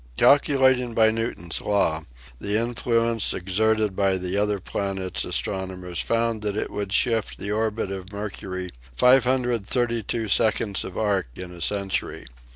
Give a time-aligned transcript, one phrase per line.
[0.17, 2.01] Calculating by Newton's law,
[2.39, 7.91] the influence exerted by the other planets astronomers found that it would shift the orbit
[7.91, 12.25] of Mercury 532 seconds of arc in a century.